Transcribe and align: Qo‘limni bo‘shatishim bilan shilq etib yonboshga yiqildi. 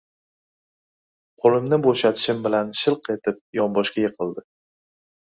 Qo‘limni 1.43 1.77
bo‘shatishim 1.87 2.39
bilan 2.47 2.71
shilq 2.79 3.11
etib 3.17 3.39
yonboshga 3.59 4.05
yiqildi. 4.07 4.45